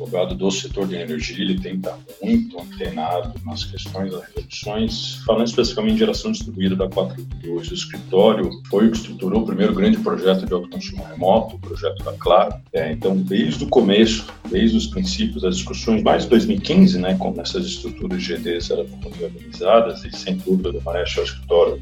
[0.00, 5.16] advogado do setor de energia, ele tem que estar muito antenado nas questões das reduções,
[5.26, 7.70] falando especificamente de geração distribuída da 422.
[7.70, 12.02] O escritório foi o que estruturou o primeiro grande projeto de autoconsumo remoto, o projeto
[12.02, 12.54] da Claro.
[12.72, 17.40] É, então, desde o começo, desde os princípios das discussões, mais de 2015, né, como
[17.40, 21.80] essas estruturas GDs eram organizadas, e sem dúvida, o o escritório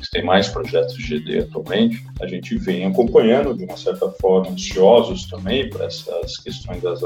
[0.00, 4.50] que tem mais projetos de GD atualmente, a gente vem acompanhando, de uma certa forma,
[4.50, 7.02] ansiosos também para essas questões das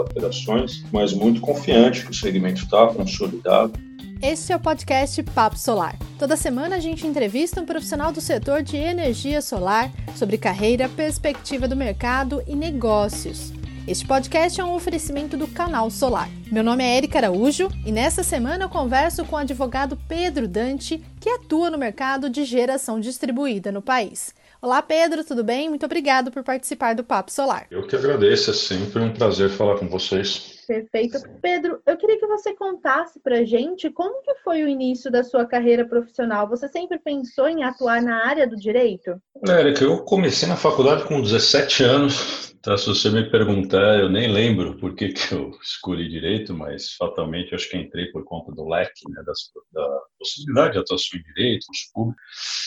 [0.50, 3.72] operações, mas muito confiante que o segmento está consolidado.
[4.20, 5.96] Este é o podcast Papo Solar.
[6.18, 11.66] Toda semana a gente entrevista um profissional do setor de energia solar sobre carreira, perspectiva
[11.66, 13.50] do mercado e negócios.
[13.88, 16.28] Este podcast é um oferecimento do Canal Solar.
[16.52, 21.02] Meu nome é Erika Araújo e nesta semana eu converso com o advogado Pedro Dante,
[21.18, 24.34] que atua no mercado de geração distribuída no país.
[24.62, 25.70] Olá, Pedro, tudo bem?
[25.70, 27.66] Muito obrigado por participar do Papo Solar.
[27.70, 30.62] Eu que agradeço, é sempre um prazer falar com vocês.
[30.68, 31.18] Perfeito.
[31.40, 35.46] Pedro, eu queria que você contasse para gente como que foi o início da sua
[35.46, 36.46] carreira profissional.
[36.46, 39.18] Você sempre pensou em atuar na área do direito?
[39.48, 42.50] Érica, eu comecei na faculdade com 17 anos.
[42.62, 46.92] Tá, se você me perguntar, eu nem lembro por que, que eu escolhi direito, mas
[46.92, 49.38] fatalmente acho que entrei por conta do leque, né, das,
[49.72, 52.22] da possibilidade de atuação em direito, públicos.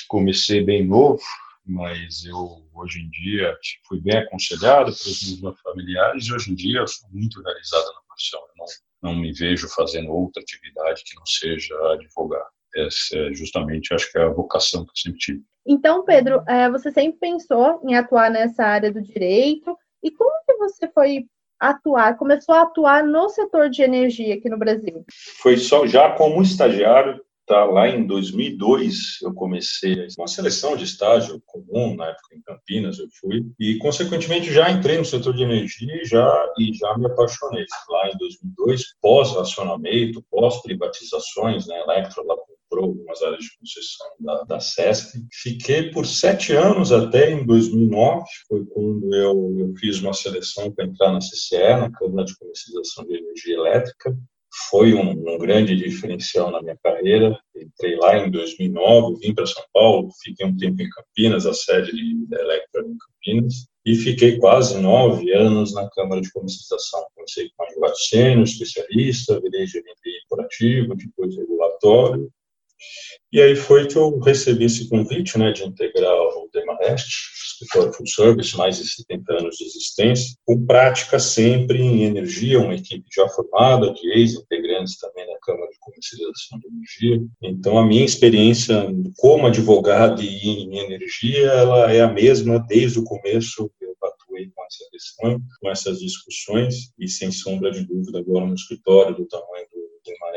[0.08, 1.22] Comecei bem novo,
[1.66, 3.56] mas eu hoje em dia
[3.88, 8.02] fui bem aconselhado pelos meus familiares e hoje em dia eu sou muito realizado na
[8.08, 8.40] profissão.
[8.40, 12.46] Eu não, não me vejo fazendo outra atividade que não seja advogar.
[12.76, 15.44] Essa é justamente, acho que é a vocação que eu sempre tive.
[15.66, 20.56] Então, Pedro, é, você sempre pensou em atuar nessa área do direito e como que
[20.56, 21.26] você foi
[21.60, 25.06] atuar, começou a atuar no setor de energia aqui no Brasil?
[25.42, 31.42] Foi só já como estagiário Tá, lá em 2002 eu comecei uma seleção de estágio
[31.46, 35.94] comum na época em Campinas eu fui e consequentemente já entrei no setor de energia
[36.02, 37.66] e já e já me apaixonei.
[37.90, 44.08] Lá em 2002 pós racionamento pós privatizações né Electro lá comprou algumas áreas de concessão
[44.22, 50.00] da, da SESC fiquei por sete anos até em 2009 foi quando eu, eu fiz
[50.00, 54.18] uma seleção para entrar na CCE na Câmara de Comercialização de Energia Elétrica
[54.70, 57.38] foi um, um, grande diferencial na minha carreira.
[57.56, 61.92] Entrei lá em 2009, vim para São Paulo, fiquei um tempo em Campinas, a sede
[62.28, 67.06] da Electra em Campinas, e fiquei quase nove anos na Câmara de Comercialização.
[67.16, 70.00] Comecei como advogado sênior, especialista, virei gerente
[70.30, 72.32] corporativo, depois regulatório,
[73.32, 77.08] e aí foi que eu recebi esse convite né, de integrar o Demarest,
[77.54, 82.76] escritório full service, mais de 70 anos de existência, com prática sempre em energia, uma
[82.76, 87.28] equipe já formada, de ex-integrantes também da Câmara de Comercialização de Energia.
[87.42, 88.88] Então, a minha experiência
[89.18, 93.72] como advogado em energia, ela é a mesma desde o começo,
[94.56, 99.26] com essa questão, com essas discussões, e sem sombra de dúvida, agora no escritório do
[99.26, 99.68] tamanho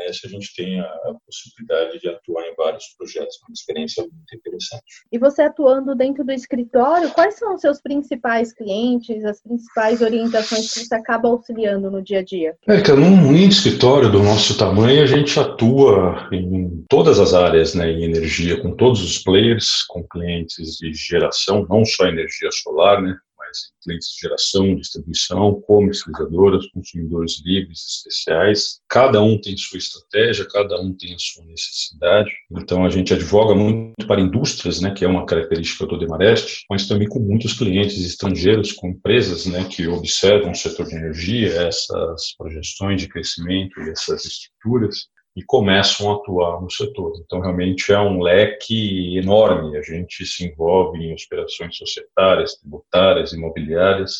[0.07, 4.83] Mareste, a gente tem a, possibilidade de atuar em vários projetos, uma experiência muito interessante.
[5.11, 10.73] E você atuando dentro do escritório, quais são os seus principais clientes, as principais orientações
[10.73, 12.55] que você acaba auxiliando no dia a dia?
[12.67, 18.03] É, num escritório do nosso tamanho, a gente atua em todas as áreas, né, em
[18.03, 23.15] energia, com todos os players, com clientes de geração, não só energia solar, né,
[23.47, 28.81] mas clientes de geração, distribuição, comercializadoras, consumidores livres, especiais.
[28.89, 32.29] Cada um tem sua estratégia, cada um tem a sua necessidade.
[32.51, 36.87] Então, a gente advoga muito para indústrias, né, que é uma característica do Demarest, mas
[36.87, 42.35] também com muitos clientes estrangeiros, com empresas né, que observam o setor de energia, essas
[42.37, 47.13] projeções de crescimento e essas estruturas e começam a atuar no setor.
[47.23, 49.77] Então, realmente é um leque enorme.
[49.77, 54.15] A gente se envolve em operações societárias, tributárias, imobiliárias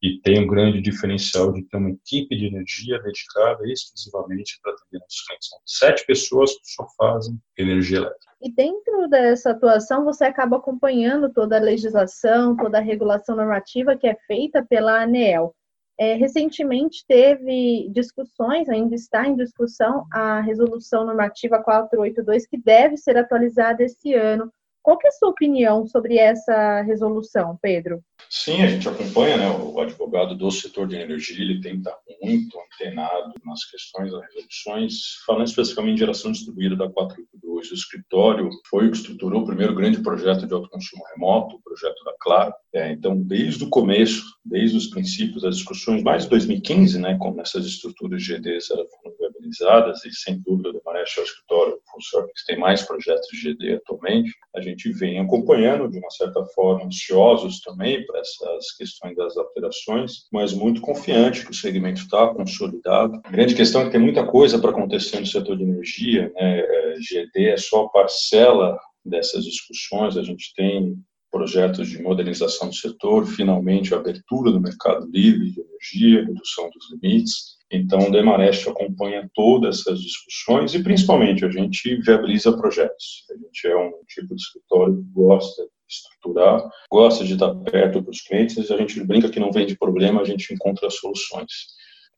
[0.00, 5.00] e tem um grande diferencial de ter uma equipe de energia dedicada exclusivamente para atender
[5.00, 5.48] nossos clientes.
[5.48, 8.32] São sete pessoas que só fazem energia elétrica.
[8.40, 14.06] E dentro dessa atuação, você acaba acompanhando toda a legislação, toda a regulação normativa que
[14.06, 15.52] é feita pela ANEEL.
[15.98, 23.16] É, recentemente teve discussões, ainda está em discussão, a resolução normativa 482, que deve ser
[23.16, 24.52] atualizada esse ano.
[24.84, 28.04] Qual é a sua opinião sobre essa resolução, Pedro?
[28.28, 31.96] Sim, a gente acompanha, né, o advogado do setor de energia, ele tem que estar
[32.22, 37.70] muito antenado nas questões das resoluções, falando especificamente de geração distribuída da 482.
[37.70, 42.04] O escritório foi o que estruturou o primeiro grande projeto de autoconsumo remoto, o projeto
[42.04, 42.54] da Claro.
[42.72, 47.38] É, então, desde o começo, desde os princípios das discussões, mais de 2015, né, como
[47.38, 48.86] essas estruturas GDs eram
[49.20, 53.52] viabilizadas, e sem dúvida o Mareste é o escritório funciona que tem mais projetos de
[53.52, 59.16] GD atualmente, a gente vem acompanhando de uma certa forma, ansiosos também para essas questões
[59.16, 63.20] das alterações, mas muito confiante que o segmento está consolidado.
[63.24, 66.60] A grande questão é que tem muita coisa para acontecer no setor de energia, né?
[66.60, 70.96] É, GD é só parcela dessas discussões, a gente tem
[71.30, 76.92] projetos de modernização do setor, finalmente a abertura do mercado livre de energia, redução dos
[76.92, 77.56] limites.
[77.74, 83.24] Então, o Demarest acompanha todas essas discussões e, principalmente, a gente viabiliza projetos.
[83.30, 88.00] A gente é um tipo de escritório que gosta de estruturar, gosta de estar perto
[88.00, 91.50] dos clientes, a gente brinca que não vende problema, a gente encontra soluções.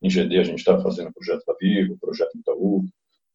[0.01, 2.83] Em GD, a gente está fazendo projeto da Vivo, projeto Itaú,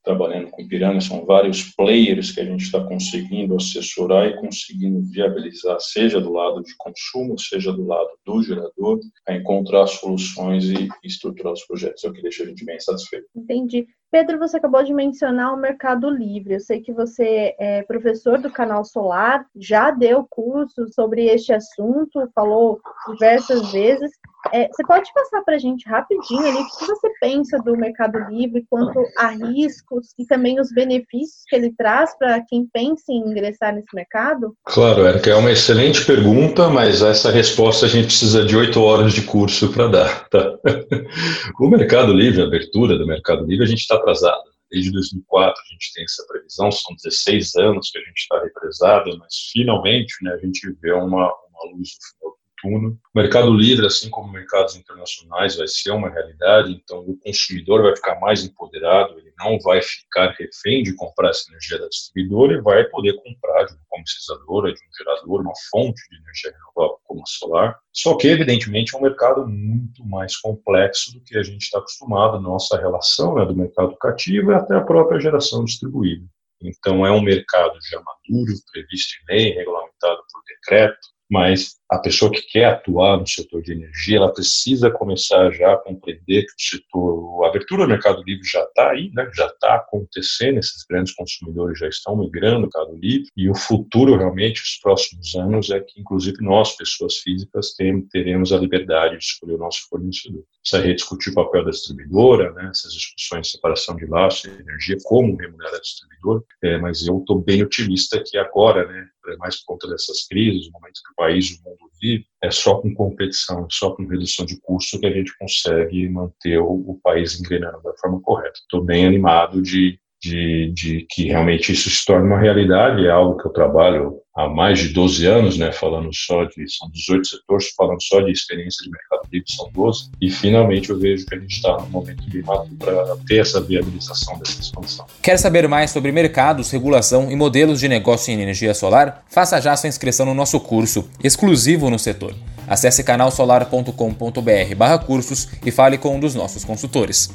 [0.02, 5.78] trabalhando com Piranha, são vários players que a gente está conseguindo assessorar e conseguindo viabilizar,
[5.80, 11.52] seja do lado de consumo, seja do lado do gerador, a encontrar soluções e estruturar
[11.52, 12.04] os projetos.
[12.04, 13.26] É o que deixa a gente bem satisfeito.
[13.34, 13.86] Entendi.
[14.10, 16.54] Pedro, você acabou de mencionar o Mercado Livre.
[16.54, 22.28] Eu sei que você é professor do Canal Solar, já deu curso sobre este assunto,
[22.34, 22.78] falou
[23.10, 24.12] diversas vezes.
[24.52, 28.18] É, você pode passar para a gente rapidinho ali o que você pensa do Mercado
[28.30, 33.18] Livre quanto a riscos e também os benefícios que ele traz para quem pensa em
[33.18, 34.56] ingressar nesse mercado?
[34.64, 39.22] Claro, é uma excelente pergunta, mas essa resposta a gente precisa de oito horas de
[39.22, 40.28] curso para dar.
[40.28, 40.58] Tá?
[41.60, 44.42] O Mercado Livre, a abertura do Mercado Livre, a gente está atrasada.
[44.70, 49.16] Desde 2004 a gente tem essa previsão, são 16 anos que a gente está represado,
[49.18, 51.90] mas finalmente né, a gente vê uma, uma luz
[52.21, 52.21] no
[52.62, 57.82] final o mercado livre, assim como mercados internacionais, vai ser uma realidade, então o consumidor
[57.82, 62.54] vai ficar mais empoderado, ele não vai ficar refém de comprar essa energia da distribuidora
[62.54, 66.98] e vai poder comprar de uma comercializadora, de um gerador, uma fonte de energia renovável
[67.04, 67.78] como a solar.
[67.92, 72.40] Só que, evidentemente, é um mercado muito mais complexo do que a gente está acostumado,
[72.40, 76.24] nossa relação né, do mercado cativo e até a própria geração distribuída.
[76.62, 80.98] Então, é um mercado já maduro, previsto em lei, regulamentado por decreto,
[81.32, 85.78] mas a pessoa que quer atuar no setor de energia, ela precisa começar já a
[85.78, 89.30] compreender que o setor, a abertura do mercado livre já está aí, né?
[89.34, 93.54] já está acontecendo, esses grandes consumidores já estão migrando para o mercado livre, e o
[93.54, 99.16] futuro realmente, os próximos anos, é que inclusive nós, pessoas físicas, tem, teremos a liberdade
[99.16, 100.44] de escolher o nosso fornecedor.
[100.60, 102.68] Precisa rediscutir o papel da distribuidora, né?
[102.70, 107.20] essas discussões de separação de laço e energia, como remunerar a distribuidora, é, mas eu
[107.20, 109.06] estou bem otimista que agora, né,
[109.38, 112.50] mais por conta dessas crises, no momento que o país e o mundo vive, é
[112.50, 117.00] só com competição, só com redução de custo que a gente consegue manter o, o
[117.02, 118.58] país engrenando da forma correta.
[118.58, 123.36] Estou bem animado de de, de, que realmente isso se torne uma realidade, é algo
[123.36, 127.70] que eu trabalho há mais de 12 anos, né, falando só de, são 18 setores,
[127.76, 131.38] falando só de experiência de mercado livre, são 12, e finalmente eu vejo que a
[131.38, 135.06] gente está no momento de para ter essa viabilização dessa expansão.
[135.20, 139.24] Quer saber mais sobre mercados, regulação e modelos de negócio em energia solar?
[139.28, 142.32] Faça já sua inscrição no nosso curso, exclusivo no setor.
[142.68, 147.28] Acesse canalsolar.com.br barra cursos e fale com um dos nossos consultores.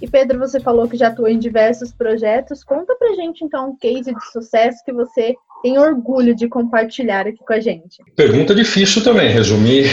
[0.00, 2.62] E Pedro, você falou que já atuou em diversos projetos.
[2.62, 7.38] Conta pra gente então um case de sucesso que você tem orgulho de compartilhar aqui
[7.38, 7.98] com a gente.
[8.14, 9.86] Pergunta difícil também, resumir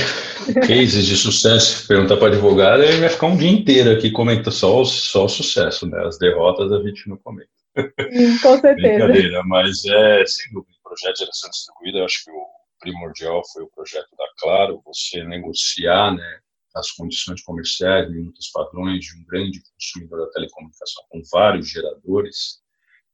[0.67, 4.79] cases de sucesso, perguntar para advogado, ele vai ficar um dia inteiro aqui comentando só,
[4.79, 5.99] o, só o sucesso, né?
[6.05, 7.49] As derrotas a gente não comenta.
[7.77, 9.05] Hum, com certeza.
[9.05, 12.45] Brincadeira, mas é, sem dúvida, o projeto de geração distribuída, eu acho que o
[12.79, 16.37] primordial foi o projeto da Claro, você negociar, né,
[16.75, 22.59] as condições comerciais, minutos padrões de um grande consumidor da telecomunicação com vários geradores,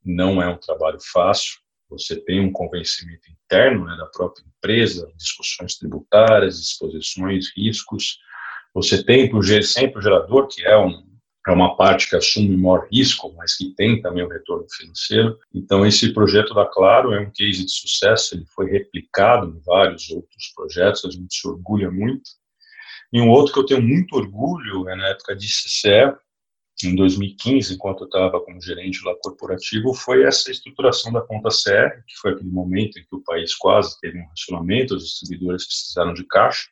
[0.04, 1.60] não é um trabalho fácil.
[1.90, 8.18] Você tem um convencimento interno né, da própria empresa, discussões tributárias, exposições, riscos.
[8.74, 9.30] Você tem
[9.62, 11.06] sempre o gerador, que é, um,
[11.48, 15.38] é uma parte que assume maior risco, mas que tem também o retorno financeiro.
[15.54, 20.10] Então, esse projeto da Claro é um case de sucesso, ele foi replicado em vários
[20.10, 22.41] outros projetos, a gente se orgulha muito.
[23.14, 26.16] E um outro que eu tenho muito orgulho é na época de CCE,
[26.84, 32.02] em 2015, enquanto eu estava como gerente lá corporativo, foi essa estruturação da conta CR,
[32.08, 36.14] que foi aquele momento em que o país quase teve um racionamento, os distribuidores precisaram
[36.14, 36.70] de caixa.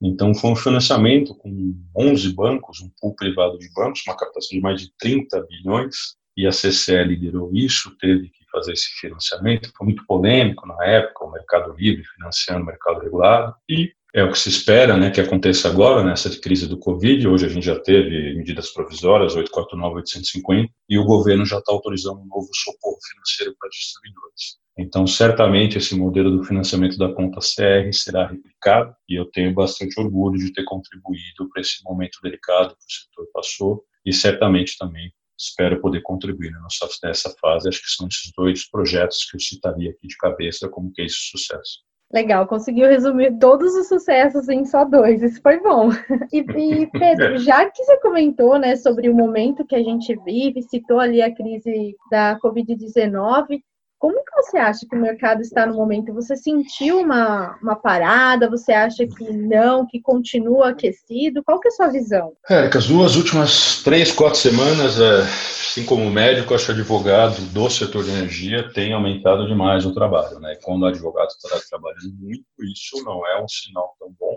[0.00, 4.60] Então, foi um financiamento com 11 bancos, um pool privado de bancos, uma captação de
[4.60, 9.72] mais de 30 bilhões, e a CCE liderou isso, teve que fazer esse financiamento.
[9.76, 14.32] Foi muito polêmico na época, o Mercado Livre financiando o mercado regulado, e é o
[14.32, 17.28] que se espera né, que aconteça agora, nessa crise do Covid.
[17.28, 22.20] Hoje a gente já teve medidas provisórias, 849, 850, e o governo já está autorizando
[22.20, 24.56] um novo socorro financeiro para distribuidores.
[24.78, 30.00] Então, certamente, esse modelo do financiamento da conta CR será replicado e eu tenho bastante
[30.00, 35.12] orgulho de ter contribuído para esse momento delicado que o setor passou e certamente também
[35.38, 37.68] espero poder contribuir nessa, nessa fase.
[37.68, 41.38] Acho que são esses dois projetos que eu citaria aqui de cabeça como case de
[41.38, 41.84] sucesso.
[42.12, 45.90] Legal, conseguiu resumir todos os sucessos em só dois, isso foi bom.
[46.32, 50.62] E, e, Pedro, já que você comentou né, sobre o momento que a gente vive,
[50.62, 53.60] citou ali a crise da Covid-19,
[53.98, 56.12] como que você acha que o mercado está no momento?
[56.12, 58.50] Você sentiu uma, uma parada?
[58.50, 61.42] Você acha que não, que continua aquecido?
[61.42, 62.32] Qual que é a sua visão?
[62.48, 67.70] Érica, as duas últimas três, quatro semanas, é, assim como médico, acho que advogado do
[67.70, 70.38] setor de energia tem aumentado demais o trabalho.
[70.40, 70.56] Né?
[70.62, 74.36] Quando o advogado está trabalhando muito, isso não é um sinal tão bom,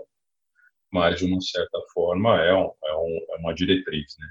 [0.90, 4.16] mas de uma certa forma é, um, é, um, é uma diretriz.
[4.18, 4.26] Né?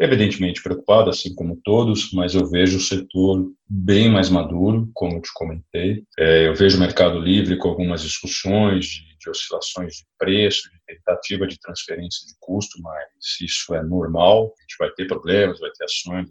[0.00, 5.20] Evidentemente preocupado, assim como todos, mas eu vejo o setor bem mais maduro, como eu
[5.20, 6.04] te comentei.
[6.18, 10.96] É, eu vejo o mercado livre com algumas discussões de, de, oscilações de preço, de
[10.96, 13.04] tentativa de transferência de custo, mas
[13.42, 14.54] isso é normal.
[14.58, 16.28] A gente vai ter problemas, vai ter ações.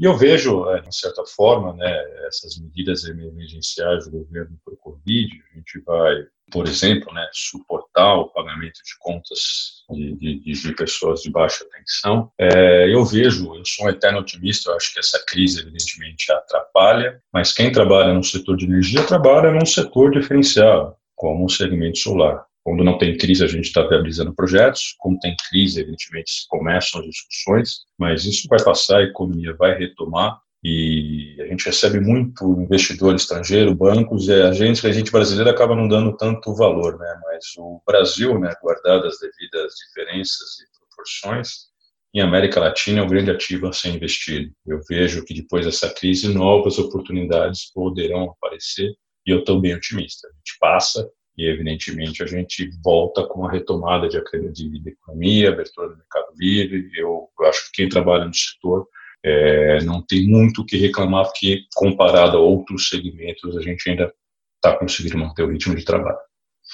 [0.00, 4.78] E eu vejo, é, de certa forma, né, essas medidas emergenciais do governo para o
[4.78, 5.28] Covid.
[5.52, 6.14] A gente vai
[6.52, 12.30] por exemplo, né, suportar o pagamento de contas de, de, de pessoas de baixa tensão.
[12.38, 17.20] É, eu vejo, eu sou um eterno otimista, eu acho que essa crise, evidentemente, atrapalha,
[17.32, 22.44] mas quem trabalha no setor de energia trabalha num setor diferenciado, como o segmento solar.
[22.64, 24.94] Quando não tem crise, a gente está realizando projetos.
[24.98, 30.38] Quando tem crise, evidentemente, começam as discussões, mas isso vai passar, a economia vai retomar
[30.64, 35.74] e a gente recebe muito investidor estrangeiro, bancos, e a gente, a gente brasileira acaba
[35.74, 37.20] não dando tanto valor, né?
[37.24, 41.72] Mas o Brasil, né, guardado as devidas diferenças e proporções,
[42.14, 44.52] em América Latina é um grande ativo a ser investido.
[44.66, 48.90] Eu vejo que depois dessa crise novas oportunidades poderão aparecer
[49.26, 50.28] e eu estou bem otimista.
[50.28, 55.48] A gente passa e evidentemente a gente volta com a retomada de, de, de economia,
[55.48, 56.90] abertura do mercado livre.
[56.94, 58.86] Eu, eu acho que quem trabalha no setor
[59.24, 64.12] é, não tem muito o que reclamar, porque comparado a outros segmentos, a gente ainda
[64.56, 66.18] está conseguindo manter o ritmo de trabalho.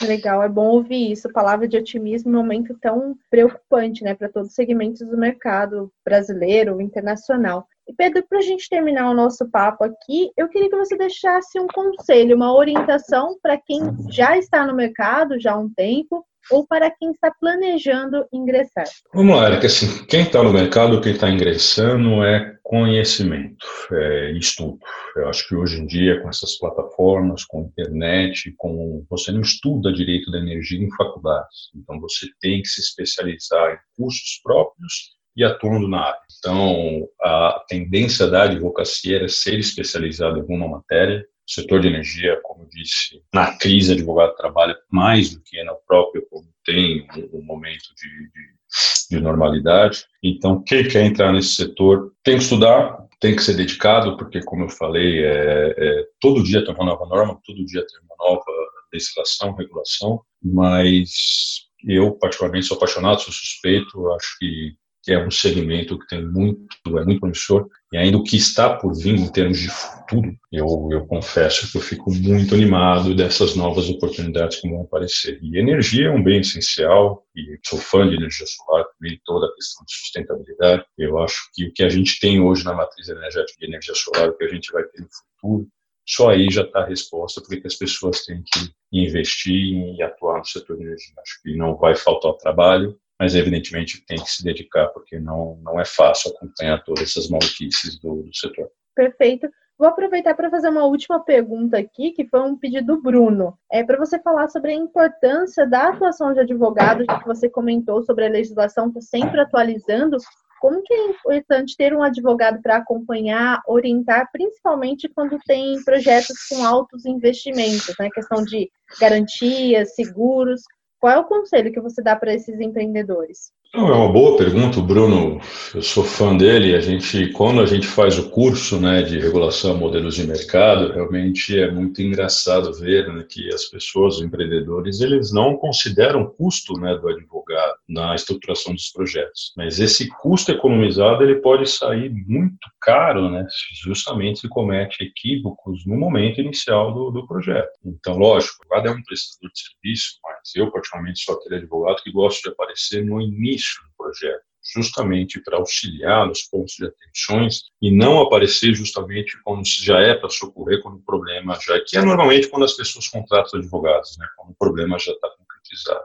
[0.02, 1.32] Legal, é bom ouvir isso.
[1.32, 5.90] Palavra de otimismo em um momento tão preocupante, né, para todos os segmentos do mercado
[6.04, 7.66] brasileiro, internacional.
[7.86, 11.58] E Pedro, para a gente terminar o nosso papo aqui, eu queria que você deixasse
[11.58, 16.66] um conselho, uma orientação para quem já está no mercado já há um tempo ou
[16.66, 18.86] para quem está planejando ingressar?
[19.14, 19.66] Vamos lá, Erika.
[19.66, 24.78] Assim, quem está no mercado, quem está ingressando é conhecimento, é estudo.
[25.16, 29.92] Eu acho que hoje em dia, com essas plataformas, com internet, com você não estuda
[29.92, 31.70] direito da energia em faculdades.
[31.74, 36.20] Então, você tem que se especializar em cursos próprios e atuando na área.
[36.38, 42.64] Então, a tendência da advocacia era ser especializado em alguma matéria, setor de energia, como
[42.64, 47.42] eu disse, na crise, advogado trabalha mais do que no próprio, como tem um, um
[47.42, 50.04] momento de, de, de, normalidade.
[50.22, 54.64] Então, quem quer entrar nesse setor tem que estudar, tem que ser dedicado, porque, como
[54.64, 58.44] eu falei, é, é, todo dia tem uma nova norma, todo dia tem uma nova
[58.92, 64.76] legislação, regulação, mas eu, particularmente, sou apaixonado, sou suspeito, acho que
[65.08, 68.76] que é um segmento que tem muito, é muito promissor, e ainda o que está
[68.76, 73.56] por vir em termos de futuro, eu, eu confesso que eu fico muito animado dessas
[73.56, 75.38] novas oportunidades que vão aparecer.
[75.40, 79.54] E energia é um bem essencial, e sou fã de energia solar, também toda a
[79.54, 80.84] questão de sustentabilidade.
[80.98, 84.28] Eu acho que o que a gente tem hoje na matriz energética de energia solar,
[84.28, 85.08] o que a gente vai ter no
[85.40, 85.66] futuro,
[86.06, 90.44] só aí já está a resposta porque as pessoas têm que investir e atuar no
[90.44, 91.14] setor de energia.
[91.22, 95.80] Acho que não vai faltar trabalho, mas evidentemente tem que se dedicar, porque não, não
[95.80, 98.70] é fácil acompanhar todas essas maluquices do, do setor.
[98.94, 99.48] Perfeito.
[99.78, 103.56] Vou aproveitar para fazer uma última pergunta aqui, que foi um pedido do Bruno.
[103.70, 108.26] É para você falar sobre a importância da atuação de advogados, que você comentou sobre
[108.26, 110.16] a legislação está sempre atualizando.
[110.60, 116.64] Como que é importante ter um advogado para acompanhar, orientar, principalmente quando tem projetos com
[116.64, 118.08] altos investimentos, né?
[118.12, 118.68] Questão de
[119.00, 120.62] garantias, seguros.
[121.00, 123.52] Qual é o conselho que você dá para esses empreendedores?
[123.72, 125.40] É uma boa pergunta, Bruno.
[125.74, 126.74] Eu sou fã dele.
[126.74, 131.58] A gente, quando a gente faz o curso, né, de regulação modelos de mercado, realmente
[131.58, 136.74] é muito engraçado ver né, que as pessoas, os empreendedores, eles não consideram o custo,
[136.80, 139.52] né, do advogado na estruturação dos projetos.
[139.56, 143.46] Mas esse custo economizado ele pode sair muito caro, né,
[143.84, 147.70] justamente se comete equívocos no momento inicial do, do projeto.
[147.84, 152.12] Então, lógico, advogado é um prestador de serviço, mas eu particularmente sou aquele advogado que
[152.12, 154.42] gosta de aparecer no início início do projeto,
[154.74, 160.28] justamente para auxiliar nos pontos de atenções e não aparecer justamente quando já é para
[160.28, 164.26] socorrer quando o problema já é, que é normalmente quando as pessoas contratam advogados, né,
[164.36, 166.04] quando o problema já está concretizado.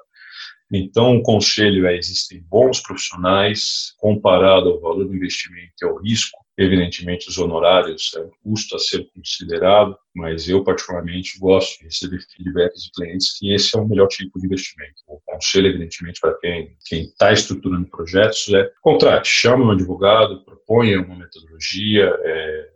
[0.73, 6.43] Então, o conselho é: existem bons profissionais, comparado ao valor do investimento e ao risco,
[6.57, 12.19] Evidentemente, os honorários é um custo a ser considerado, mas eu, particularmente, gosto de receber
[12.19, 15.01] feedbacks de clientes que esse é o melhor tipo de investimento.
[15.07, 21.17] O conselho, evidentemente, para quem está estruturando projetos é contrate, chame um advogado, proponha uma
[21.17, 22.69] metodologia, é,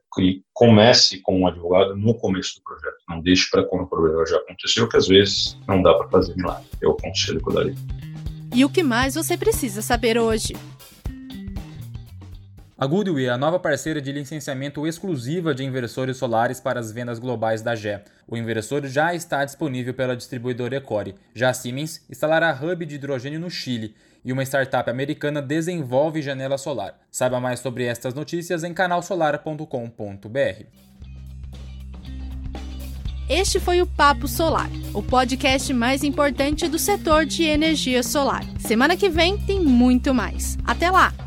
[0.53, 2.97] comece com um advogado no começo do projeto.
[3.09, 6.35] Não deixe para quando o problema já aconteceu, que às vezes não dá para fazer
[6.35, 6.67] milagre.
[6.81, 7.75] É o conselho que eu daria.
[8.53, 10.55] E o que mais você precisa saber hoje?
[12.79, 17.17] A Goodwill é a nova parceira de licenciamento exclusiva de inversores solares para as vendas
[17.17, 17.99] globais da GE.
[18.27, 21.15] O inversor já está disponível pela distribuidora Ecore.
[21.33, 26.55] Já a Siemens instalará hub de hidrogênio no Chile e uma startup americana desenvolve janela
[26.55, 26.99] solar.
[27.09, 30.65] Saiba mais sobre estas notícias em canalsolar.com.br.
[33.27, 38.43] Este foi o Papo Solar, o podcast mais importante do setor de energia solar.
[38.59, 40.59] Semana que vem tem muito mais.
[40.63, 41.26] Até lá!